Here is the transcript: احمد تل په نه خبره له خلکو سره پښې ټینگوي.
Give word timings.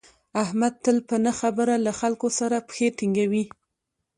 احمد 0.43 0.73
تل 0.83 0.97
په 1.09 1.15
نه 1.25 1.31
خبره 1.39 1.75
له 1.85 1.91
خلکو 1.99 2.27
سره 2.39 2.57
پښې 2.67 2.87
ټینگوي. 2.97 3.43